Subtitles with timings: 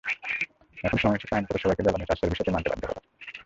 [0.83, 3.03] এখন সময় এসেছে আইন করে সবাইকে জ্বালানি সাশ্রয়ের বিষয়টি মানতে বাধ্য করার।